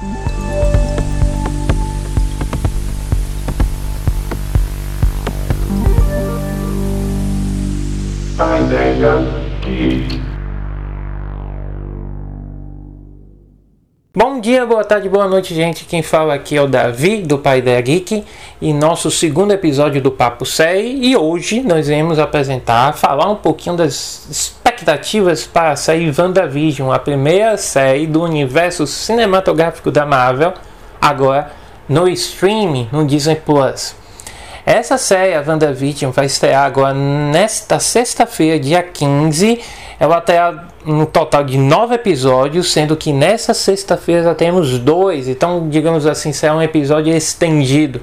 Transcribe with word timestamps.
Bom 0.00 0.28
dia, 14.48 14.64
boa 14.64 14.82
tarde, 14.82 15.10
boa 15.10 15.28
noite, 15.28 15.54
gente. 15.54 15.84
Quem 15.84 16.02
fala 16.02 16.32
aqui 16.32 16.56
é 16.56 16.62
o 16.62 16.66
Davi, 16.66 17.20
do 17.20 17.36
Pai 17.36 17.60
da 17.60 17.78
Geek, 17.78 18.24
e 18.62 18.72
nosso 18.72 19.10
segundo 19.10 19.52
episódio 19.52 20.00
do 20.00 20.10
Papo 20.10 20.46
Série. 20.46 21.06
E 21.06 21.14
hoje 21.14 21.60
nós 21.60 21.86
vamos 21.86 22.18
apresentar, 22.18 22.94
falar 22.94 23.30
um 23.30 23.34
pouquinho 23.36 23.76
das 23.76 24.26
expectativas 24.30 25.46
para 25.46 25.72
a 25.72 25.76
série 25.76 26.10
WandaVision, 26.10 26.90
a 26.90 26.98
primeira 26.98 27.58
série 27.58 28.06
do 28.06 28.22
universo 28.22 28.86
cinematográfico 28.86 29.90
da 29.90 30.06
Marvel, 30.06 30.54
agora 30.98 31.52
no 31.86 32.08
streaming, 32.08 32.88
no 32.90 33.04
Disney 33.04 33.36
Plus. 33.36 33.94
Essa 34.70 34.98
série, 34.98 35.32
a 35.32 35.40
WandaVision, 35.40 36.12
vai 36.12 36.26
estrear 36.26 36.66
agora 36.66 36.92
nesta 36.92 37.78
sexta-feira, 37.78 38.60
dia 38.60 38.82
15. 38.82 39.62
Ela 39.98 40.20
terá 40.20 40.68
um 40.86 41.06
total 41.06 41.42
de 41.42 41.56
nove 41.56 41.94
episódios, 41.94 42.70
sendo 42.70 42.94
que 42.94 43.10
nessa 43.10 43.54
sexta-feira 43.54 44.24
já 44.24 44.34
temos 44.34 44.78
dois. 44.78 45.26
Então, 45.26 45.70
digamos 45.70 46.04
assim, 46.04 46.34
será 46.34 46.54
um 46.54 46.60
episódio 46.60 47.16
estendido. 47.16 48.02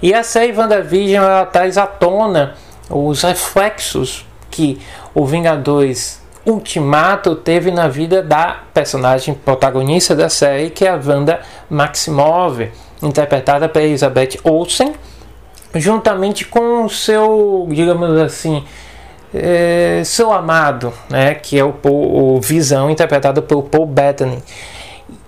E 0.00 0.14
a 0.14 0.22
série 0.22 0.56
WandaVision 0.56 1.22
ela 1.22 1.44
traz 1.44 1.76
à 1.76 1.86
tona 1.86 2.54
os 2.88 3.22
reflexos 3.22 4.24
que 4.50 4.80
o 5.14 5.26
Vingadores 5.26 6.22
Ultimato 6.46 7.36
teve 7.36 7.70
na 7.70 7.86
vida 7.86 8.22
da 8.22 8.62
personagem 8.72 9.34
protagonista 9.34 10.16
da 10.16 10.30
série, 10.30 10.70
que 10.70 10.86
é 10.86 10.88
a 10.88 10.94
Wanda 10.94 11.42
Maximov, 11.68 12.66
interpretada 13.02 13.68
por 13.68 13.82
Elizabeth 13.82 14.38
Olsen 14.42 14.94
juntamente 15.76 16.44
com 16.44 16.84
o 16.84 16.90
seu, 16.90 17.66
digamos 17.70 18.18
assim, 18.20 18.64
é, 19.34 20.02
seu 20.04 20.32
amado, 20.32 20.92
né, 21.08 21.34
que 21.34 21.58
é 21.58 21.64
o, 21.64 21.72
Paul, 21.72 22.36
o 22.36 22.40
Visão, 22.40 22.90
interpretado 22.90 23.42
pelo 23.42 23.62
Paul 23.62 23.86
Bettany. 23.86 24.42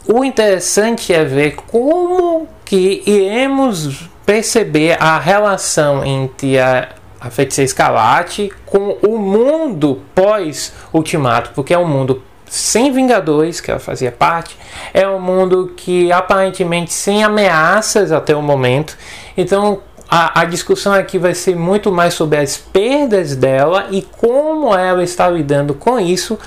O 0.07 0.25
interessante 0.25 1.13
é 1.13 1.25
ver 1.25 1.57
como 1.57 2.47
que 2.65 3.03
iremos 3.07 4.09
perceber 4.27 4.97
a 5.01 5.19
relação 5.19 6.05
entre 6.05 6.59
a, 6.59 6.91
a 7.21 7.31
Feiticeira 7.31 7.67
Escarlate 7.67 8.53
com 8.67 8.99
o 9.03 9.19
mundo 9.19 10.03
pós-Ultimato, 10.15 11.51
porque 11.55 11.73
é 11.73 11.79
um 11.79 11.87
mundo 11.87 12.23
sem 12.47 12.93
Vingadores, 12.93 13.61
que 13.61 13.71
ela 13.71 13.81
fazia 13.81 14.13
parte, 14.13 14.57
é 14.93 15.09
um 15.09 15.19
mundo 15.19 15.73
que 15.77 16.13
aparentemente 16.13 16.93
sem 16.93 17.25
ameaças 17.25 18.13
até 18.13 18.37
o 18.37 18.43
momento. 18.43 18.97
Então, 19.37 19.81
a, 20.09 20.41
a, 20.43 20.45
discussão 20.45 20.93
aqui 20.93 21.19
vai 21.19 21.35
ser 21.35 21.57
muito 21.57 21.91
mais 21.91 22.15
sobre 22.15 22.39
as 22.39 22.57
perdas 22.57 23.35
dela 23.35 23.87
e 23.91 24.03
como 24.03 24.75
ela 24.75 25.03
está 25.03 25.29
lidando 25.29 25.75
com 25.75 25.99
isso, 25.99 26.39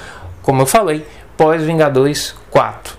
como 0.42 0.62
eu 0.62 0.66
falei, 0.66 1.06
pós 1.36 1.62
Vingadores 1.64 2.36
4. 2.50 2.96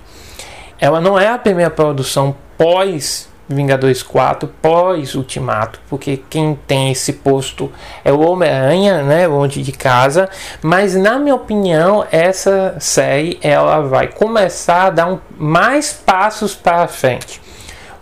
Ela 0.80 1.00
não 1.00 1.18
é 1.18 1.28
a 1.28 1.38
primeira 1.38 1.70
produção 1.70 2.34
pós 2.56 3.28
Vingadores 3.48 4.02
4, 4.02 4.46
pós 4.60 5.14
Ultimato, 5.14 5.80
porque 5.88 6.22
quem 6.28 6.58
tem 6.66 6.92
esse 6.92 7.14
posto 7.14 7.72
é 8.04 8.12
o 8.12 8.20
Homem-Aranha, 8.20 9.02
né, 9.02 9.26
longe 9.26 9.62
de 9.62 9.72
casa, 9.72 10.28
mas 10.60 10.94
na 10.94 11.18
minha 11.18 11.34
opinião, 11.34 12.06
essa 12.12 12.76
série 12.78 13.38
ela 13.40 13.80
vai 13.80 14.08
começar 14.08 14.88
a 14.88 14.90
dar 14.90 15.06
um, 15.06 15.18
mais 15.38 15.94
passos 15.94 16.54
para 16.54 16.86
frente. 16.88 17.40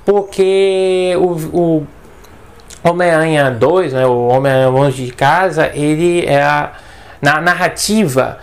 Porque 0.05 1.15
o, 1.17 1.31
o 1.57 1.87
Homem-Aranha 2.89 3.51
2, 3.51 3.93
né, 3.93 4.07
o 4.07 4.29
Homem-Aranha 4.29 4.69
Longe 4.69 5.05
de 5.05 5.13
Casa, 5.13 5.71
ele 5.75 6.25
é 6.27 6.71
na 7.21 7.41
narrativa 7.41 8.39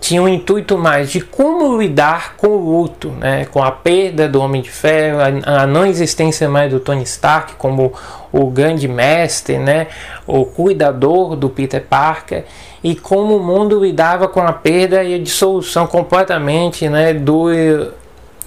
tinha 0.00 0.22
um 0.22 0.28
intuito 0.28 0.78
mais 0.78 1.10
de 1.10 1.20
como 1.20 1.80
lidar 1.80 2.34
com 2.36 2.48
o 2.48 2.80
luto, 2.80 3.10
né, 3.10 3.44
com 3.44 3.62
a 3.62 3.70
perda 3.70 4.28
do 4.28 4.40
Homem 4.40 4.62
de 4.62 4.70
Ferro, 4.70 5.18
a, 5.20 5.62
a 5.62 5.66
não 5.66 5.84
existência 5.84 6.48
mais 6.48 6.72
do 6.72 6.80
Tony 6.80 7.02
Stark 7.02 7.54
como 7.56 7.92
o 8.32 8.46
grande 8.46 8.88
mestre, 8.88 9.58
né, 9.58 9.88
o 10.26 10.44
cuidador 10.46 11.36
do 11.36 11.50
Peter 11.50 11.84
Parker 11.84 12.44
e 12.82 12.96
como 12.96 13.36
o 13.36 13.44
mundo 13.44 13.84
lidava 13.84 14.26
com 14.26 14.40
a 14.40 14.52
perda 14.52 15.04
e 15.04 15.14
a 15.14 15.18
dissolução 15.18 15.86
completamente, 15.86 16.88
né, 16.88 17.12
do, 17.12 17.48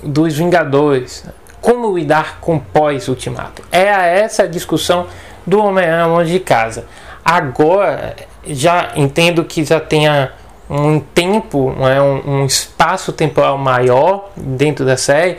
dos 0.02 0.36
Vingadores. 0.36 1.24
Como 1.62 1.96
lidar 1.98 2.40
com 2.42 2.60
pós-ultimato? 2.60 3.62
É 3.72 4.20
essa 4.20 4.44
a 4.44 4.48
discussão 4.48 5.06
do 5.46 5.60
Homem-Aranha 5.60 6.06
longe 6.08 6.32
de 6.32 6.40
casa. 6.40 6.86
Agora, 7.24 8.16
já 8.46 8.92
entendo 8.96 9.44
que 9.46 9.64
já 9.64 9.80
tenha 9.80 10.32
um 10.70 11.00
tempo, 11.00 11.72
né, 11.78 12.02
um, 12.02 12.42
um 12.42 12.46
espaço 12.46 13.12
temporal 13.14 13.58
maior 13.58 14.30
dentro 14.36 14.86
da 14.86 14.98
série 14.98 15.38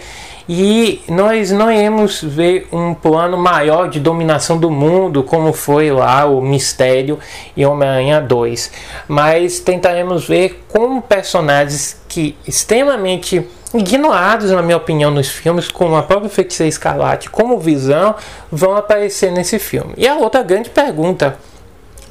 e 0.48 1.02
nós 1.08 1.50
não 1.50 1.72
iremos 1.72 2.22
ver 2.22 2.68
um 2.70 2.92
plano 2.92 3.36
maior 3.36 3.88
de 3.88 3.98
dominação 3.98 4.58
do 4.58 4.70
mundo, 4.70 5.22
como 5.22 5.52
foi 5.54 5.90
lá 5.90 6.26
o 6.26 6.40
Mistério 6.42 7.18
e 7.56 7.64
Homem-Aranha 7.64 8.20
2, 8.20 8.70
mas 9.08 9.58
tentaremos 9.58 10.28
ver 10.28 10.64
como 10.68 11.00
personagens 11.00 11.98
que 12.08 12.36
extremamente 12.46 13.48
ignorados, 13.74 14.50
na 14.50 14.62
minha 14.62 14.76
opinião, 14.76 15.10
nos 15.10 15.28
filmes, 15.28 15.68
como 15.68 15.96
a 15.96 16.02
própria 16.02 16.30
Feiticeira 16.30 16.68
Escarlate, 16.68 17.28
como 17.28 17.58
Visão, 17.58 18.14
vão 18.50 18.76
aparecer 18.76 19.32
nesse 19.32 19.58
filme. 19.58 19.94
E 19.96 20.06
a 20.06 20.14
outra 20.14 20.42
grande 20.42 20.70
pergunta: 20.70 21.36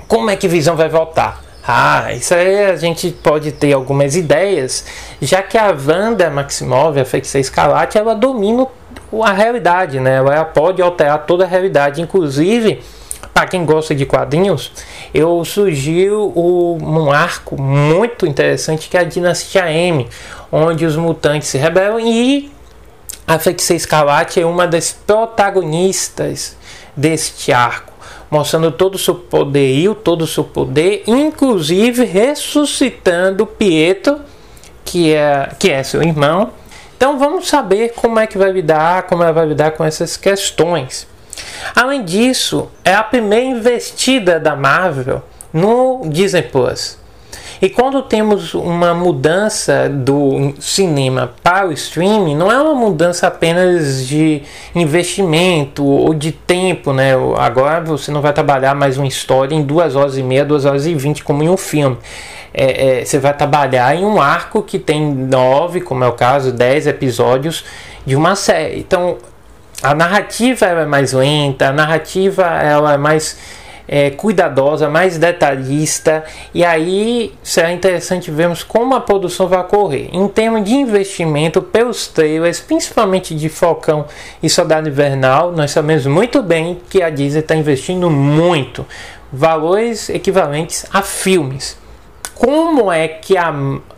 como 0.07 0.29
é 0.29 0.35
que 0.35 0.47
Visão 0.47 0.75
vai 0.75 0.89
voltar? 0.89 1.41
Ah, 1.65 2.11
isso 2.11 2.33
aí 2.33 2.65
a 2.65 2.75
gente 2.75 3.09
pode 3.09 3.53
ter 3.53 3.71
algumas 3.71 4.17
ideias, 4.17 4.85
já 5.21 5.41
que 5.41 5.57
a 5.57 5.67
Wanda 5.67 6.29
Maximov, 6.29 6.99
a 6.99 7.05
Feiticeira 7.05 7.41
Escarlate, 7.41 7.97
ela 7.97 8.13
domina 8.13 8.67
a 9.23 9.31
realidade, 9.31 9.99
né? 9.99 10.17
Ela 10.17 10.43
pode 10.43 10.81
alterar 10.81 11.25
toda 11.25 11.45
a 11.45 11.47
realidade, 11.47 12.01
inclusive 12.01 12.83
para 13.33 13.47
quem 13.47 13.65
gosta 13.65 13.95
de 13.95 14.05
quadrinhos, 14.05 14.71
eu 15.13 15.43
sugiro 15.43 16.31
um 16.35 17.11
arco 17.11 17.59
muito 17.59 18.27
interessante 18.27 18.87
que 18.87 18.95
é 18.95 18.99
a 18.99 19.03
Dinastia 19.03 19.71
M, 19.71 20.07
onde 20.51 20.85
os 20.85 20.95
mutantes 20.95 21.47
se 21.47 21.57
rebelam 21.57 21.99
e 21.99 22.51
a 23.25 23.39
Feiticeira 23.39 23.77
Escarlate 23.77 24.39
é 24.39 24.45
uma 24.45 24.67
das 24.67 24.91
protagonistas 24.91 26.55
deste 26.95 27.51
arco, 27.51 27.93
mostrando 28.29 28.71
todo 28.71 28.95
o 28.95 28.99
seu 28.99 29.15
poderio, 29.15 29.95
todo 29.95 30.23
o 30.23 30.27
seu 30.27 30.43
poder, 30.43 31.03
inclusive 31.07 32.03
ressuscitando 32.03 33.47
Pietro, 33.47 34.19
que 34.85 35.13
é, 35.13 35.49
que 35.57 35.71
é 35.71 35.81
seu 35.81 36.03
irmão. 36.03 36.51
Então 36.97 37.17
vamos 37.17 37.47
saber 37.47 37.93
como 37.95 38.19
é 38.19 38.27
que 38.27 38.37
vai 38.37 38.51
lidar, 38.51 39.03
como 39.03 39.23
ela 39.23 39.31
vai 39.31 39.45
lidar 39.47 39.71
com 39.71 39.83
essas 39.83 40.17
questões. 40.17 41.07
Além 41.75 42.03
disso, 42.03 42.69
é 42.83 42.93
a 42.93 43.03
primeira 43.03 43.45
investida 43.45 44.39
da 44.39 44.55
Marvel 44.55 45.21
no 45.51 46.01
Disney 46.09 46.43
Plus. 46.43 47.01
E 47.61 47.69
quando 47.69 48.01
temos 48.01 48.53
uma 48.53 48.93
mudança 48.93 49.87
do 49.87 50.53
cinema 50.59 51.31
para 51.41 51.67
o 51.67 51.71
streaming, 51.71 52.35
não 52.35 52.51
é 52.51 52.61
uma 52.61 52.75
mudança 52.75 53.27
apenas 53.27 54.05
de 54.05 54.41
investimento 54.75 55.85
ou 55.85 56.13
de 56.13 56.33
tempo, 56.33 56.91
né? 56.91 57.13
Agora 57.37 57.79
você 57.79 58.11
não 58.11 58.19
vai 58.19 58.33
trabalhar 58.33 58.75
mais 58.75 58.97
uma 58.97 59.07
história 59.07 59.55
em 59.55 59.61
duas 59.61 59.95
horas 59.95 60.17
e 60.17 60.23
meia, 60.23 60.43
duas 60.43 60.65
horas 60.65 60.85
e 60.85 60.93
vinte, 60.93 61.23
como 61.23 61.41
em 61.41 61.47
um 61.47 61.55
filme. 61.55 61.97
É, 62.53 62.99
é, 62.99 63.05
você 63.05 63.17
vai 63.17 63.33
trabalhar 63.33 63.95
em 63.95 64.03
um 64.03 64.21
arco 64.21 64.61
que 64.61 64.77
tem 64.77 65.01
nove, 65.01 65.79
como 65.79 66.03
é 66.03 66.07
o 66.07 66.13
caso, 66.13 66.51
dez 66.51 66.85
episódios 66.85 67.63
de 68.05 68.15
uma 68.15 68.35
série. 68.35 68.79
Então 68.79 69.17
a 69.83 69.93
narrativa 69.93 70.65
é 70.65 70.85
mais 70.85 71.11
lenta, 71.11 71.67
a 71.67 71.73
narrativa 71.73 72.45
ela 72.45 72.93
é 72.93 72.97
mais 72.97 73.37
é, 73.85 74.09
cuidadosa, 74.11 74.89
mais 74.89 75.17
detalhista, 75.17 76.23
e 76.53 76.63
aí 76.63 77.33
será 77.43 77.69
interessante 77.69 78.31
vermos 78.31 78.63
como 78.63 78.95
a 78.95 79.01
produção 79.01 79.45
vai 79.45 79.59
ocorrer. 79.59 80.07
Em 80.13 80.25
termos 80.29 80.63
de 80.63 80.73
investimento 80.73 81.61
pelos 81.61 82.07
trailers, 82.07 82.61
principalmente 82.61 83.35
de 83.35 83.49
Falcão 83.49 84.05
e 84.41 84.49
Soldado 84.49 84.87
Invernal, 84.87 85.51
nós 85.51 85.71
sabemos 85.71 86.05
muito 86.05 86.41
bem 86.41 86.81
que 86.89 87.03
a 87.03 87.09
Disney 87.09 87.41
está 87.41 87.53
investindo 87.53 88.09
muito, 88.09 88.85
valores 89.33 90.09
equivalentes 90.09 90.85
a 90.93 91.01
filmes 91.01 91.82
como 92.35 92.91
é 92.91 93.07
que 93.07 93.37
a, 93.37 93.53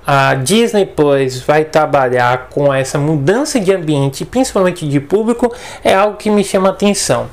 a 0.06 0.36
Disney 0.36 0.86
Plus 0.86 1.42
vai 1.42 1.66
trabalhar 1.66 2.50
com 2.50 2.74
essa 2.74 2.98
mudança 2.98 3.60
de 3.60 3.74
ambiente, 3.74 4.26
principalmente 4.26 4.88
de 4.88 5.00
público, 5.00 5.54
é 5.84 5.94
algo 5.94 6.18
que 6.18 6.30
me 6.30 6.44
chama 6.44 6.70
atenção. 6.70 7.28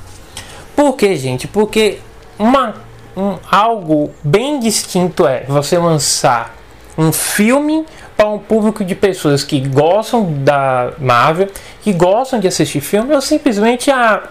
Por 0.75 0.93
que, 0.95 1.15
gente? 1.15 1.47
Porque 1.47 1.99
uma, 2.37 2.75
um, 3.15 3.37
algo 3.51 4.11
bem 4.23 4.59
distinto 4.59 5.27
é 5.27 5.43
você 5.47 5.77
lançar 5.77 6.55
um 6.97 7.11
filme 7.11 7.85
para 8.15 8.27
um 8.27 8.39
público 8.39 8.83
de 8.83 8.95
pessoas 8.95 9.43
que 9.43 9.59
gostam 9.59 10.31
da 10.43 10.93
Marvel, 10.99 11.47
que 11.81 11.91
gostam 11.91 12.39
de 12.39 12.47
assistir 12.47 12.81
filme, 12.81 13.13
ou 13.13 13.21
simplesmente 13.21 13.91
a 13.91 14.15
ah, 14.15 14.23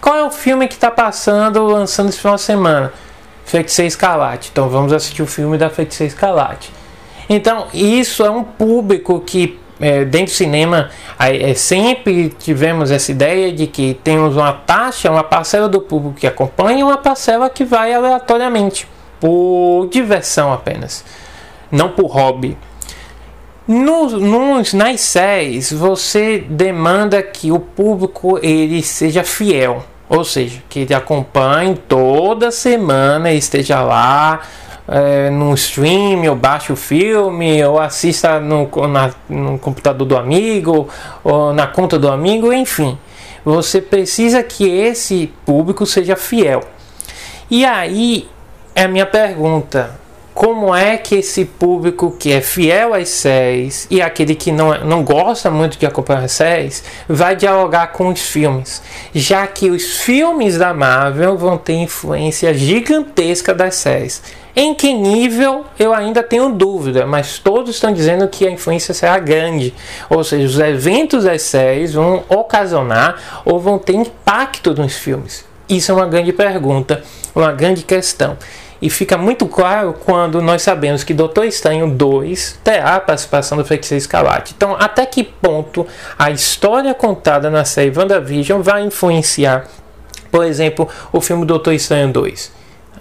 qual 0.00 0.16
é 0.16 0.24
o 0.24 0.30
filme 0.30 0.68
que 0.68 0.74
está 0.74 0.90
passando, 0.90 1.64
lançando 1.66 2.10
esse 2.10 2.18
final 2.18 2.36
de 2.36 2.42
semana? 2.42 2.92
Feiticeira 3.46 3.86
Escarlate. 3.86 4.50
Então 4.52 4.68
vamos 4.68 4.92
assistir 4.92 5.22
o 5.22 5.26
filme 5.26 5.56
da 5.56 5.70
Feiticeira 5.70 6.12
Escarlate. 6.12 6.70
Então 7.28 7.68
isso 7.72 8.24
é 8.24 8.30
um 8.30 8.44
público 8.44 9.20
que 9.20 9.58
é, 9.80 10.04
dentro 10.04 10.32
do 10.32 10.36
cinema 10.36 10.90
é, 11.18 11.54
sempre 11.54 12.30
tivemos 12.30 12.90
essa 12.90 13.10
ideia 13.12 13.52
de 13.52 13.66
que 13.66 13.94
temos 14.02 14.36
uma 14.36 14.52
taxa, 14.52 15.10
uma 15.10 15.22
parcela 15.22 15.68
do 15.68 15.80
público 15.80 16.18
que 16.18 16.26
acompanha 16.26 16.80
e 16.80 16.82
uma 16.82 16.96
parcela 16.96 17.48
que 17.48 17.64
vai 17.64 17.92
aleatoriamente, 17.92 18.88
por 19.20 19.88
diversão 19.90 20.52
apenas, 20.52 21.04
não 21.70 21.90
por 21.90 22.06
hobby. 22.06 22.56
Nos, 23.68 24.72
nas 24.72 25.00
séries, 25.00 25.72
você 25.72 26.38
demanda 26.38 27.20
que 27.22 27.50
o 27.50 27.58
público 27.58 28.38
ele 28.40 28.82
seja 28.82 29.24
fiel, 29.24 29.84
ou 30.08 30.24
seja, 30.24 30.62
que 30.68 30.80
ele 30.80 30.94
acompanhe 30.94 31.74
toda 31.88 32.50
semana, 32.50 33.32
esteja 33.32 33.80
lá 33.82 34.40
é, 34.88 35.30
no 35.30 35.52
stream, 35.54 36.28
ou 36.28 36.36
baixe 36.36 36.72
o 36.72 36.76
filme, 36.76 37.64
ou 37.64 37.80
assista 37.80 38.38
no, 38.38 38.70
na, 38.86 39.10
no 39.28 39.58
computador 39.58 40.06
do 40.06 40.16
amigo, 40.16 40.88
ou 41.24 41.52
na 41.52 41.66
conta 41.66 41.98
do 41.98 42.08
amigo, 42.08 42.52
enfim. 42.52 42.98
Você 43.44 43.80
precisa 43.80 44.42
que 44.42 44.68
esse 44.68 45.32
público 45.44 45.86
seja 45.86 46.16
fiel. 46.16 46.62
E 47.50 47.64
aí 47.64 48.28
é 48.74 48.84
a 48.84 48.88
minha 48.88 49.06
pergunta: 49.06 49.98
como 50.36 50.74
é 50.74 50.98
que 50.98 51.14
esse 51.14 51.46
público 51.46 52.14
que 52.18 52.30
é 52.30 52.42
fiel 52.42 52.92
às 52.92 53.08
séries 53.08 53.86
e 53.88 54.02
aquele 54.02 54.34
que 54.34 54.52
não, 54.52 54.84
não 54.84 55.02
gosta 55.02 55.50
muito 55.50 55.78
de 55.78 55.86
acompanhar 55.86 56.24
as 56.24 56.32
séries 56.32 56.84
vai 57.08 57.34
dialogar 57.34 57.86
com 57.86 58.08
os 58.08 58.20
filmes, 58.20 58.82
já 59.14 59.46
que 59.46 59.70
os 59.70 59.96
filmes 59.96 60.58
da 60.58 60.74
Marvel 60.74 61.38
vão 61.38 61.56
ter 61.56 61.72
influência 61.76 62.52
gigantesca 62.52 63.54
das 63.54 63.76
séries. 63.76 64.22
Em 64.54 64.74
que 64.74 64.92
nível 64.92 65.64
eu 65.78 65.94
ainda 65.94 66.22
tenho 66.22 66.50
dúvida, 66.50 67.06
mas 67.06 67.38
todos 67.38 67.74
estão 67.74 67.90
dizendo 67.90 68.28
que 68.28 68.46
a 68.46 68.50
influência 68.50 68.92
será 68.92 69.18
grande. 69.18 69.72
Ou 70.10 70.22
seja, 70.22 70.46
os 70.46 70.58
eventos 70.58 71.24
das 71.24 71.40
séries 71.40 71.94
vão 71.94 72.24
ocasionar 72.28 73.42
ou 73.42 73.58
vão 73.58 73.78
ter 73.78 73.94
impacto 73.94 74.74
nos 74.74 74.96
filmes. 74.96 75.46
Isso 75.66 75.90
é 75.90 75.94
uma 75.94 76.06
grande 76.06 76.32
pergunta, 76.32 77.02
uma 77.34 77.52
grande 77.52 77.82
questão. 77.82 78.36
E 78.86 78.90
fica 78.90 79.18
muito 79.18 79.48
claro 79.48 79.96
quando 80.04 80.40
nós 80.40 80.62
sabemos 80.62 81.02
que 81.02 81.12
Doutor 81.12 81.44
Estranho 81.44 81.90
2 81.90 82.60
terá 82.62 82.94
a 82.94 83.00
participação 83.00 83.58
do 83.58 83.64
Feiticeiro 83.64 83.98
Escarlate. 83.98 84.54
Então, 84.56 84.76
até 84.78 85.04
que 85.04 85.24
ponto 85.24 85.84
a 86.16 86.30
história 86.30 86.94
contada 86.94 87.50
na 87.50 87.64
série 87.64 87.90
WandaVision 87.90 88.62
vai 88.62 88.84
influenciar, 88.84 89.66
por 90.30 90.44
exemplo, 90.44 90.88
o 91.12 91.20
filme 91.20 91.44
Doutor 91.44 91.72
Estranho 91.72 92.12
2? 92.12 92.52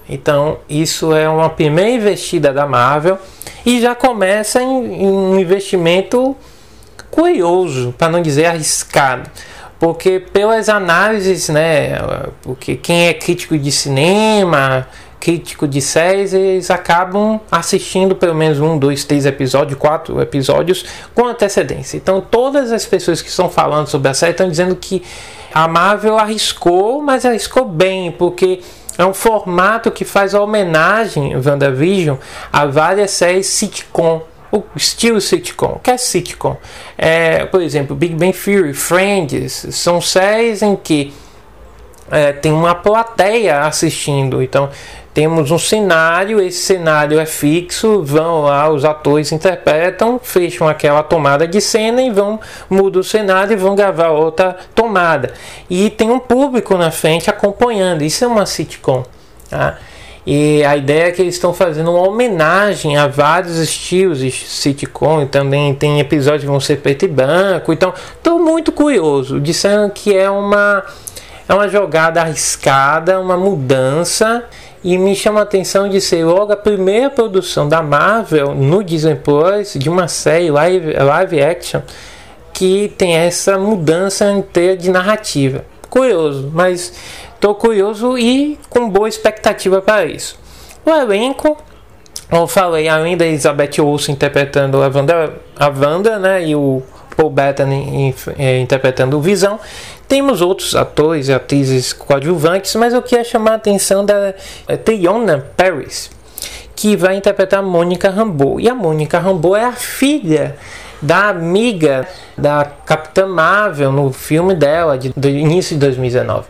Então, 0.10 0.58
isso 0.68 1.14
é 1.14 1.30
uma 1.30 1.52
primeira 1.52 1.92
investida 1.92 2.52
da 2.52 2.66
Marvel 2.66 3.20
e 3.64 3.80
já 3.80 3.94
começa 3.94 4.64
em, 4.64 5.04
em 5.04 5.08
um 5.08 5.40
investimento 5.40 6.36
curioso, 7.12 7.94
para 7.96 8.10
não 8.10 8.24
dizer 8.24 8.48
arriscado 8.48 9.30
porque 9.80 10.20
pelas 10.20 10.70
análises, 10.70 11.50
né, 11.50 12.00
porque 12.42 12.76
quem 12.76 13.08
é 13.08 13.14
crítico 13.14 13.58
de 13.58 13.72
cinema, 13.72 14.88
crítico 15.26 15.68
de 15.68 15.82
séries, 15.82 16.36
eles 16.36 16.70
acabam 16.70 17.42
assistindo 17.50 18.16
pelo 18.16 18.36
menos 18.36 18.60
um, 18.60 18.78
dois, 18.78 19.04
três 19.04 19.26
episódios, 19.26 19.80
quatro 19.80 20.22
episódios 20.22 20.86
com 21.16 21.26
antecedência. 21.26 21.98
Então, 21.98 22.22
todas 22.22 22.72
as 22.72 22.86
pessoas 22.86 23.24
que 23.24 23.30
estão 23.30 23.50
falando 23.50 23.88
sobre 23.88 24.08
a 24.08 24.14
série 24.14 24.34
estão 24.34 24.48
dizendo 24.48 24.76
que 24.76 25.02
a 25.52 25.68
Marvel 25.68 26.20
arriscou, 26.20 27.02
mas 27.02 27.26
arriscou 27.26 27.66
bem, 27.66 28.12
porque 28.12 28.62
é 29.00 29.04
um 29.04 29.16
formato 29.16 29.90
que 29.90 30.06
faz 30.06 30.36
a 30.36 30.42
homenagem, 30.44 31.36
WandaVision, 31.36 32.18
a 32.54 32.68
várias 32.68 33.10
séries 33.10 33.48
sitcom 33.48 34.22
o 34.52 34.64
estilo 34.76 35.20
sitcom. 35.20 35.74
O 35.74 35.80
que 35.80 35.90
é 35.92 35.98
sitcom? 35.98 36.56
É, 36.98 37.46
por 37.46 37.62
exemplo, 37.62 37.96
Big 37.96 38.14
Bang 38.14 38.32
Theory, 38.32 38.74
Friends, 38.74 39.66
são 39.72 40.00
séries 40.00 40.62
em 40.62 40.76
que 40.76 41.12
é, 42.12 42.32
tem 42.32 42.52
uma 42.52 42.76
plateia 42.76 43.62
assistindo. 43.62 44.42
Então, 44.42 44.70
temos 45.14 45.50
um 45.50 45.58
cenário, 45.58 46.42
esse 46.42 46.60
cenário 46.60 47.18
é 47.18 47.26
fixo, 47.26 48.04
vão 48.04 48.42
lá, 48.42 48.70
os 48.70 48.84
atores 48.84 49.32
interpretam, 49.32 50.20
fecham 50.22 50.68
aquela 50.68 51.02
tomada 51.02 51.48
de 51.48 51.62
cena 51.62 52.02
e 52.02 52.10
vão 52.10 52.38
mudar 52.70 53.00
o 53.00 53.04
cenário 53.04 53.54
e 53.54 53.56
vão 53.56 53.76
gravar 53.76 54.10
outra 54.10 54.58
tomada. 54.76 55.34
E 55.70 55.90
tem 55.90 56.12
um 56.12 56.20
público 56.20 56.76
na 56.78 56.92
frente 56.92 57.30
acompanhando. 57.30 58.02
Isso 58.02 58.26
é 58.26 58.28
uma 58.28 58.46
sitcom. 58.46 59.06
Tá? 59.50 59.78
E 60.28 60.64
a 60.66 60.76
ideia 60.76 61.08
é 61.08 61.12
que 61.12 61.22
eles 61.22 61.36
estão 61.36 61.54
fazendo 61.54 61.92
uma 61.92 62.02
homenagem 62.06 62.98
a 62.98 63.08
vários 63.08 63.58
estilos 63.58 64.20
de 64.20 64.32
sitcom. 64.32 65.22
E 65.22 65.28
também 65.28 65.74
tem 65.74 66.00
episódios 66.00 66.42
que 66.42 66.48
vão 66.48 66.60
ser 66.60 66.78
preto 66.78 67.06
e 67.06 67.08
branco. 67.08 67.72
Então, 67.72 67.94
estou 68.18 68.38
muito 68.38 68.72
curioso. 68.72 69.40
Disseram 69.40 69.90
que 69.90 70.14
é 70.14 70.30
uma, 70.30 70.84
é 71.48 71.54
uma 71.54 71.68
jogada 71.68 72.22
arriscada, 72.22 73.20
uma 73.20 73.38
mudança 73.38 74.44
e 74.84 74.98
me 74.98 75.16
chama 75.16 75.40
a 75.40 75.44
atenção 75.44 75.90
de 75.90 76.00
ser 76.02 76.24
logo 76.26 76.54
a 76.54 76.58
primeira 76.58 77.10
produção 77.10 77.68
da 77.68 77.82
Marvel 77.82 78.54
no 78.54 78.84
Disney 78.84 79.16
Plus 79.16 79.74
de 79.74 79.90
uma 79.90 80.08
série 80.08 80.52
live, 80.52 80.94
live 80.94 81.42
action 81.42 81.82
que 82.54 82.94
tem 82.98 83.16
essa 83.16 83.58
mudança 83.58 84.32
inteira 84.32 84.78
de 84.78 84.90
narrativa. 84.90 85.66
Curioso, 85.90 86.50
mas 86.54 86.94
estou 87.34 87.54
curioso 87.54 88.18
e 88.18 88.58
com 88.70 88.90
boa 88.90 89.10
expectativa 89.10 89.82
para 89.82 90.06
isso. 90.06 90.40
O 90.86 90.90
elenco, 90.90 91.58
como 92.30 92.44
eu 92.44 92.48
falei, 92.48 92.88
além 92.88 93.18
da 93.18 93.26
Elizabeth 93.26 93.82
Olsen 93.82 94.16
interpretando 94.16 94.82
a 94.82 94.88
Wanda, 94.88 95.34
a 95.60 95.68
Wanda 95.68 96.18
né, 96.18 96.48
e 96.48 96.56
o 96.56 96.82
Paul 97.16 97.30
Bettany 97.30 98.14
eh, 98.38 98.60
interpretando 98.60 99.18
o 99.18 99.22
Visão, 99.22 99.60
temos 100.08 100.42
outros 100.42 100.76
atores 100.76 101.28
e 101.28 101.34
atrizes 101.34 101.94
coadjuvantes, 101.94 102.76
mas 102.76 102.94
eu 102.94 103.02
queria 103.02 103.24
chamar 103.24 103.52
a 103.52 103.56
atenção 103.56 104.06
da 104.06 104.34
eh, 104.68 104.78
Teyona 104.78 105.46
Paris, 105.56 106.12
que 106.76 106.96
vai 106.96 107.16
interpretar 107.16 107.64
Mônica 107.64 108.10
Rambeau. 108.10 108.60
E 108.60 108.70
a 108.70 108.76
Mônica 108.76 109.20
Rambeau 109.20 109.56
é 109.56 109.66
a 109.66 109.74
filha 109.74 110.56
da 111.02 111.30
amiga 111.30 112.08
da 112.38 112.66
Capitã 112.86 113.28
Marvel 113.28 113.92
no 113.92 114.12
filme 114.12 114.54
dela, 114.54 114.98
de, 114.98 115.14
do 115.16 115.28
início 115.28 115.76
de 115.76 115.80
2019. 115.82 116.46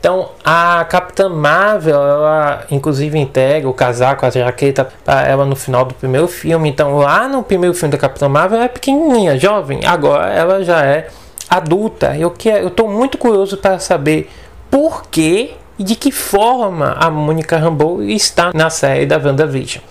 Então, 0.00 0.30
a 0.42 0.82
Capitã 0.88 1.28
Marvel, 1.28 1.94
ela 1.94 2.64
inclusive 2.70 3.18
integra 3.18 3.68
o 3.68 3.74
casaco, 3.74 4.24
a 4.24 4.30
jaqueta 4.30 4.88
para 5.04 5.28
ela 5.28 5.44
no 5.44 5.54
final 5.54 5.84
do 5.84 5.94
primeiro 5.94 6.26
filme. 6.26 6.70
Então, 6.70 6.96
lá 6.96 7.28
no 7.28 7.42
primeiro 7.42 7.74
filme 7.74 7.92
da 7.92 7.98
Capitã 7.98 8.26
Marvel, 8.26 8.56
ela 8.56 8.64
é 8.64 8.68
pequenininha, 8.68 9.38
jovem. 9.38 9.80
Agora, 9.84 10.32
ela 10.32 10.64
já 10.64 10.82
é 10.82 11.08
adulta. 11.50 12.16
Eu 12.16 12.30
quero, 12.30 12.58
eu 12.58 12.68
estou 12.68 12.88
muito 12.88 13.18
curioso 13.18 13.56
para 13.56 13.78
saber 13.80 14.30
por 14.70 15.06
que 15.10 15.54
e 15.78 15.82
de 15.82 15.96
que 15.96 16.12
forma 16.12 16.92
a 16.92 17.10
Mônica 17.10 17.56
Rambeau 17.56 18.02
está 18.02 18.52
na 18.54 18.70
série 18.70 19.06
da 19.06 19.18
WandaVision. 19.18 19.82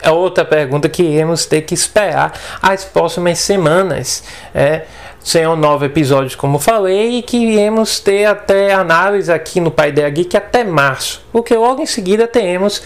É 0.00 0.10
outra 0.10 0.44
pergunta 0.44 0.88
que 0.88 1.02
iremos 1.02 1.46
ter 1.46 1.62
que 1.62 1.72
esperar 1.72 2.32
as 2.60 2.84
próximas 2.84 3.38
semanas. 3.38 4.22
É, 4.54 4.82
serão 5.24 5.56
nove 5.56 5.86
episódios, 5.86 6.34
como 6.34 6.58
falei, 6.58 7.18
e 7.18 7.22
que 7.22 7.38
iremos 7.38 7.98
ter 7.98 8.26
até 8.26 8.74
análise 8.74 9.32
aqui 9.32 9.58
no 9.58 9.70
Pai 9.70 9.90
da 9.90 10.06
Geek 10.10 10.36
até 10.36 10.62
março, 10.62 11.24
porque 11.32 11.54
logo 11.56 11.80
em 11.80 11.86
seguida 11.86 12.28
teremos 12.28 12.82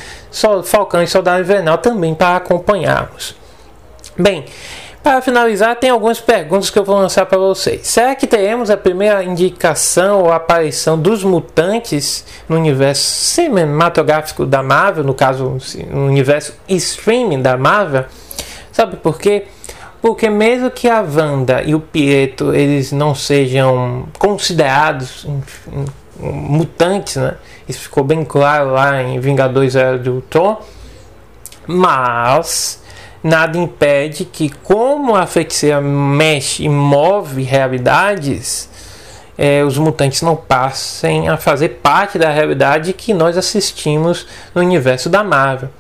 Falcão 0.65 1.03
e 1.03 1.09
Soldado 1.09 1.41
Invernal 1.41 1.79
também 1.79 2.15
para 2.15 2.37
acompanharmos. 2.37 3.35
Bem, 4.17 4.45
para 5.03 5.23
finalizar, 5.23 5.77
tem 5.77 5.91
algumas 5.91 6.21
perguntas 6.21 6.71
que 6.71 6.79
eu 6.79 6.85
vou 6.85 6.97
lançar 6.97 7.25
para 7.27 7.39
vocês. 7.39 7.87
Será 7.87 8.15
que 8.15 8.27
teremos 8.27 8.71
a 8.71 8.77
primeira 8.77 9.23
indicação 9.23 10.23
ou 10.23 10.33
aparição 10.33 10.99
dos 10.99 11.25
mutantes 11.25 12.25
no 12.49 12.57
universo 12.57 13.03
cinematográfico 13.03 14.45
da 14.45 14.63
Marvel, 14.63 15.05
no 15.05 15.15
caso, 15.15 15.57
no 15.91 16.07
universo 16.07 16.55
streaming 16.69 17.41
da 17.41 17.57
Marvel? 17.57 18.05
Sabe 18.73 18.97
por 18.97 19.19
quê? 19.19 19.47
Porque 20.01 20.29
mesmo 20.29 20.71
que 20.71 20.89
a 20.89 21.01
Wanda 21.01 21.63
e 21.63 21.75
o 21.75 21.81
Pietro 21.81 22.55
eles 22.55 22.93
não 22.93 23.15
sejam 23.15 24.09
considerados 24.19 25.27
mutantes, 26.21 27.17
né? 27.17 27.35
Isso 27.69 27.81
ficou 27.81 28.05
bem 28.05 28.25
claro 28.25 28.73
lá 28.73 29.03
em 29.03 29.19
Vingadores 29.21 29.75
Era 29.75 29.99
do 29.99 30.15
Ultron, 30.15 30.61
mas 31.67 32.83
nada 33.23 33.59
impede 33.59 34.25
que, 34.25 34.49
como 34.49 35.15
a 35.15 35.27
feiticeira 35.27 35.81
mexe 35.81 36.65
e 36.65 36.69
move 36.69 37.43
realidades, 37.43 38.69
é, 39.37 39.63
os 39.63 39.79
mutantes 39.79 40.23
não 40.23 40.35
passem 40.35 41.29
a 41.29 41.37
fazer 41.37 41.81
parte 41.83 42.19
da 42.19 42.31
realidade 42.31 42.93
que 42.93 43.15
nós 43.15 43.37
assistimos 43.37 44.27
no 44.55 44.61
universo 44.61 45.09
da 45.09 45.23
Marvel. 45.23 45.71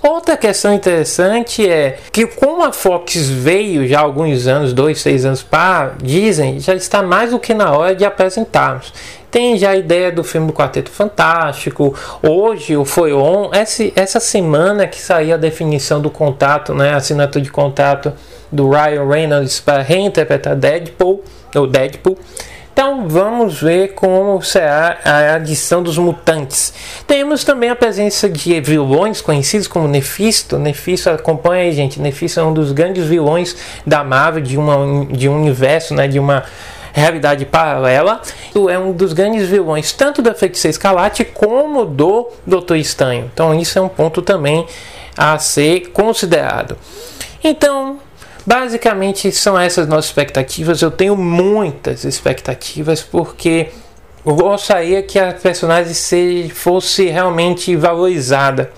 Outra 0.00 0.36
questão 0.36 0.72
interessante 0.72 1.68
é 1.68 1.98
que 2.12 2.24
como 2.24 2.64
a 2.64 2.72
Fox 2.72 3.28
veio 3.28 3.86
já 3.86 3.98
há 3.98 4.02
alguns 4.02 4.46
anos, 4.46 4.72
dois, 4.72 5.00
seis 5.00 5.24
anos 5.24 5.42
para 5.42 5.94
Disney, 6.00 6.60
já 6.60 6.72
está 6.74 7.02
mais 7.02 7.32
do 7.32 7.38
que 7.40 7.52
na 7.52 7.72
hora 7.72 7.96
de 7.96 8.04
apresentarmos. 8.04 8.92
Tem 9.30 9.58
já 9.58 9.70
a 9.70 9.76
ideia 9.76 10.10
do 10.10 10.24
filme 10.24 10.46
do 10.46 10.52
Quarteto 10.52 10.90
Fantástico. 10.90 11.94
Hoje, 12.22 12.76
ou 12.76 12.84
foi 12.84 13.12
on, 13.12 13.50
essa, 13.52 13.90
essa 13.94 14.20
semana 14.20 14.86
que 14.86 14.98
saiu 14.98 15.34
a 15.34 15.36
definição 15.36 16.00
do 16.00 16.10
contato, 16.10 16.74
né, 16.74 16.92
a 16.92 16.96
assinatura 16.96 17.44
de 17.44 17.50
contato 17.50 18.12
do 18.50 18.70
Ryan 18.70 19.06
Reynolds 19.06 19.60
para 19.60 19.82
reinterpretar 19.82 20.56
Deadpool, 20.56 21.22
ou 21.54 21.66
Deadpool. 21.66 22.16
Então 22.72 23.08
vamos 23.08 23.60
ver 23.60 23.88
como 23.94 24.40
será 24.40 24.98
a 25.04 25.34
adição 25.34 25.82
dos 25.82 25.98
mutantes. 25.98 26.72
Temos 27.08 27.42
também 27.42 27.70
a 27.70 27.74
presença 27.74 28.28
de 28.28 28.60
vilões 28.60 29.20
conhecidos 29.20 29.66
como 29.66 29.88
Nefisto. 29.88 30.60
Nefisto 30.60 31.10
acompanha 31.10 31.64
aí, 31.64 31.72
gente. 31.72 32.00
Nefisto 32.00 32.38
é 32.38 32.42
um 32.44 32.54
dos 32.54 32.70
grandes 32.70 33.04
vilões 33.04 33.56
da 33.84 34.04
Marvel 34.04 34.40
de, 34.40 34.56
uma, 34.56 35.04
de 35.06 35.28
um 35.28 35.34
universo, 35.40 35.92
né, 35.92 36.06
de 36.06 36.20
uma 36.20 36.44
realidade 36.98 37.44
paralela. 37.46 38.20
É 38.70 38.78
um 38.78 38.92
dos 38.92 39.12
grandes 39.12 39.48
vilões 39.48 39.92
tanto 39.92 40.20
da 40.20 40.34
Feiticeira 40.34 40.72
Escarlate 40.72 41.24
como 41.24 41.84
do 41.84 42.28
Doutor 42.46 42.76
Estranho. 42.76 43.30
Então 43.32 43.54
isso 43.54 43.78
é 43.78 43.82
um 43.82 43.88
ponto 43.88 44.22
também 44.22 44.66
a 45.16 45.38
ser 45.38 45.88
considerado. 45.90 46.76
Então, 47.42 48.00
Basicamente 48.48 49.30
são 49.30 49.60
essas 49.60 49.86
nossas 49.86 50.06
expectativas. 50.06 50.80
Eu 50.80 50.90
tenho 50.90 51.14
muitas 51.14 52.02
expectativas 52.04 53.02
porque 53.02 53.68
eu 54.24 54.34
gostaria 54.34 55.02
que 55.02 55.18
a 55.18 55.34
personagem 55.34 56.48
fosse 56.48 57.10
realmente 57.10 57.76
valorizada. 57.76 58.70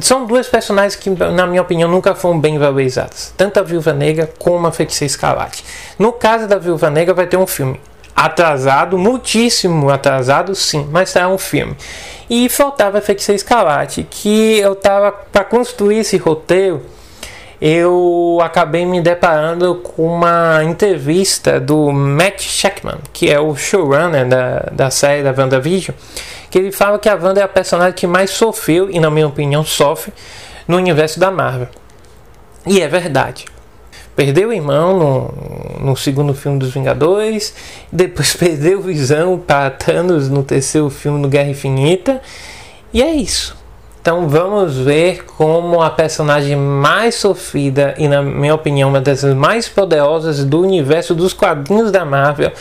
São 0.00 0.26
duas 0.26 0.48
personagens 0.48 0.96
que, 0.96 1.10
na 1.10 1.46
minha 1.46 1.60
opinião, 1.60 1.90
nunca 1.90 2.14
foram 2.14 2.40
bem 2.40 2.58
valorizadas. 2.58 3.34
Tanto 3.36 3.60
a 3.60 3.62
Viúva 3.62 3.92
Negra 3.92 4.30
como 4.38 4.66
a 4.66 4.72
Feiticeira 4.72 5.10
Escarlate. 5.10 5.64
No 5.98 6.12
caso 6.12 6.46
da 6.46 6.58
Viúva 6.58 6.88
Negra 6.88 7.12
vai 7.12 7.26
ter 7.26 7.36
um 7.36 7.46
filme 7.46 7.80
atrasado, 8.14 8.96
muitíssimo 8.96 9.90
atrasado, 9.90 10.54
sim, 10.54 10.88
mas 10.90 11.10
será 11.10 11.28
um 11.28 11.38
filme. 11.38 11.76
E 12.28 12.48
faltava 12.48 12.98
a 12.98 13.00
Feiticeira 13.02 13.36
Escarlate, 13.36 14.06
que 14.08 14.58
eu 14.58 14.74
tava 14.74 15.12
para 15.12 15.44
construir 15.44 15.98
esse 15.98 16.16
roteiro 16.16 16.82
eu 17.64 18.40
acabei 18.42 18.84
me 18.84 19.00
deparando 19.00 19.76
com 19.76 20.04
uma 20.04 20.64
entrevista 20.64 21.60
do 21.60 21.92
Matt 21.92 22.40
Shackman, 22.40 22.96
que 23.12 23.30
é 23.30 23.38
o 23.38 23.54
showrunner 23.54 24.26
da, 24.26 24.68
da 24.72 24.90
série 24.90 25.22
da 25.22 25.30
WandaVision, 25.30 25.96
que 26.52 26.58
ele 26.58 26.70
fala 26.70 26.98
que 26.98 27.08
a 27.08 27.14
Wanda 27.14 27.40
é 27.40 27.42
a 27.42 27.48
personagem 27.48 27.94
que 27.94 28.06
mais 28.06 28.28
sofreu, 28.28 28.90
e 28.90 29.00
na 29.00 29.10
minha 29.10 29.26
opinião 29.26 29.64
sofre, 29.64 30.12
no 30.68 30.76
universo 30.76 31.18
da 31.18 31.30
Marvel. 31.30 31.68
E 32.66 32.78
é 32.78 32.86
verdade. 32.86 33.46
Perdeu 34.14 34.50
o 34.50 34.52
irmão 34.52 34.98
no, 35.78 35.86
no 35.86 35.96
segundo 35.96 36.34
filme 36.34 36.58
dos 36.58 36.74
Vingadores, 36.74 37.54
depois 37.90 38.36
perdeu 38.36 38.80
o 38.80 38.82
Visão 38.82 39.38
para 39.38 39.70
Thanos 39.70 40.28
no 40.28 40.42
terceiro 40.42 40.90
filme 40.90 41.22
do 41.22 41.28
Guerra 41.28 41.48
Infinita, 41.48 42.20
e 42.92 43.02
é 43.02 43.10
isso. 43.10 43.56
Então 44.02 44.28
vamos 44.28 44.76
ver 44.76 45.24
como 45.24 45.80
a 45.80 45.88
personagem 45.88 46.54
mais 46.54 47.14
sofrida 47.14 47.94
e, 47.96 48.06
na 48.08 48.20
minha 48.20 48.54
opinião, 48.54 48.90
uma 48.90 49.00
das 49.00 49.24
mais 49.24 49.70
poderosas 49.70 50.44
do 50.44 50.60
universo 50.60 51.14
dos 51.14 51.32
quadrinhos 51.32 51.90
da 51.90 52.04
Marvel 52.04 52.52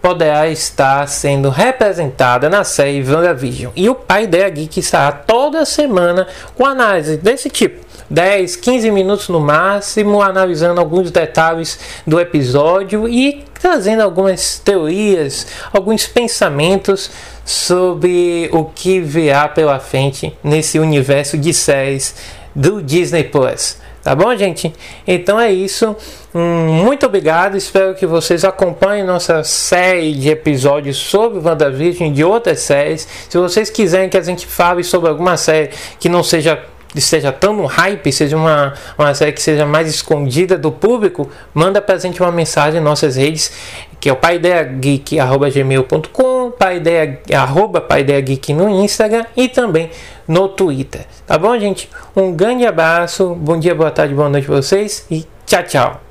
poderá 0.00 0.48
estar 0.48 1.08
sendo 1.08 1.50
representada 1.50 2.48
na 2.48 2.64
série 2.64 3.02
WandaVision. 3.02 3.72
E 3.74 3.88
o 3.88 3.94
pai 3.94 4.26
dela 4.26 4.48
Geek 4.48 4.80
estará 4.80 5.12
toda 5.12 5.64
semana 5.64 6.26
com 6.54 6.64
análise 6.64 7.16
desse 7.16 7.50
tipo. 7.50 7.84
10, 8.08 8.56
15 8.56 8.90
minutos 8.92 9.28
no 9.28 9.40
máximo, 9.40 10.22
analisando 10.22 10.80
alguns 10.80 11.10
detalhes 11.10 11.78
do 12.06 12.20
episódio 12.20 13.08
e 13.08 13.44
trazendo 13.60 14.02
algumas 14.02 14.60
teorias, 14.60 15.46
alguns 15.72 16.06
pensamentos 16.06 17.10
sobre 17.44 18.48
o 18.52 18.64
que 18.64 19.00
virá 19.00 19.48
pela 19.48 19.80
frente 19.80 20.36
nesse 20.42 20.78
universo 20.78 21.36
de 21.36 21.52
séries 21.52 22.14
do 22.54 22.80
Disney 22.80 23.24
Plus. 23.24 23.78
Tá 24.06 24.14
bom, 24.14 24.32
gente? 24.36 24.72
Então 25.04 25.40
é 25.40 25.50
isso. 25.50 25.96
Hum, 26.32 26.84
muito 26.84 27.06
obrigado. 27.06 27.56
Espero 27.56 27.92
que 27.92 28.06
vocês 28.06 28.44
acompanhem 28.44 29.04
nossa 29.04 29.42
série 29.42 30.12
de 30.12 30.28
episódios 30.28 30.96
sobre 30.96 31.40
WandaVision 31.40 32.10
e 32.10 32.12
de 32.12 32.22
outras 32.22 32.60
séries. 32.60 33.08
Se 33.28 33.36
vocês 33.36 33.68
quiserem 33.68 34.08
que 34.08 34.16
a 34.16 34.22
gente 34.22 34.46
fale 34.46 34.84
sobre 34.84 35.08
alguma 35.08 35.36
série 35.36 35.70
que 35.98 36.08
não 36.08 36.22
seja 36.22 36.56
esteja 36.94 37.32
tão 37.32 37.54
no 37.54 37.66
hype, 37.66 38.12
seja 38.12 38.36
uma, 38.36 38.74
uma 38.98 39.14
série 39.14 39.32
que 39.32 39.42
seja 39.42 39.66
mais 39.66 39.88
escondida 39.88 40.56
do 40.56 40.70
público, 40.72 41.28
manda 41.52 41.82
pra 41.82 41.98
gente 41.98 42.22
uma 42.22 42.32
mensagem 42.32 42.80
em 42.80 42.82
nossas 42.82 43.16
redes, 43.16 43.52
que 44.00 44.08
é 44.08 44.12
o 44.12 44.16
paideiageek.gmail.com, 44.16 46.52
paideia, 46.52 47.20
arroba 47.34 47.84
no 48.54 48.84
Instagram 48.84 49.26
e 49.36 49.48
também 49.48 49.90
no 50.28 50.48
Twitter. 50.48 51.06
Tá 51.26 51.36
bom, 51.38 51.58
gente? 51.58 51.90
Um 52.14 52.30
grande 52.32 52.64
abraço, 52.66 53.34
bom 53.34 53.58
dia, 53.58 53.74
boa 53.74 53.90
tarde, 53.90 54.14
boa 54.14 54.28
noite 54.28 54.46
pra 54.46 54.54
vocês 54.56 55.06
e 55.10 55.26
tchau, 55.44 55.62
tchau. 55.64 56.05